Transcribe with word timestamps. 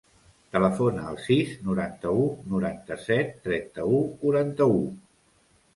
Telefona 0.55 1.03
al 1.09 1.19
sis, 1.25 1.51
noranta-u, 1.67 2.25
noranta-set, 2.55 3.39
trenta-u, 3.47 4.05
quaranta-u. 4.25 4.83